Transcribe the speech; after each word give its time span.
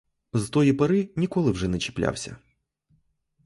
З 0.33 0.49
тої 0.49 0.73
пори 0.73 1.09
ніколи 1.15 1.51
вже 1.51 1.67
не 1.67 1.79
чіплявся. 1.79 2.37